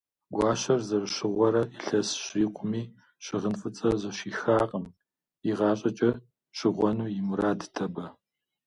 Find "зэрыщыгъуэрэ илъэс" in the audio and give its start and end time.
0.87-2.09